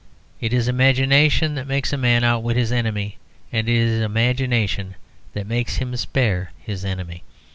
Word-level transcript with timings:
It 0.39 0.51
is 0.51 0.67
imagination 0.67 1.53
that 1.53 1.67
makes 1.67 1.93
a 1.93 1.95
man 1.95 2.23
outwit 2.23 2.57
his 2.57 2.71
enemy, 2.71 3.19
and 3.51 3.69
it 3.69 3.75
is 3.75 4.01
imagination 4.01 4.95
that 5.33 5.45
makes 5.45 5.75
him 5.75 5.95
spare 5.95 6.51
his 6.59 6.83
enemy. 6.83 7.21